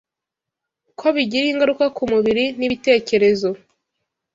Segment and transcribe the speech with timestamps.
[0.99, 3.49] ko bigira ingaruka ku mubiri n’ibitekerezo